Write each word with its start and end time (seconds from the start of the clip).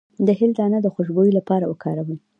د 0.25 0.27
هل 0.39 0.51
دانه 0.57 0.77
د 0.81 0.87
خوشبو 0.93 1.21
لپاره 1.37 1.65
وکاروئ 1.67 2.17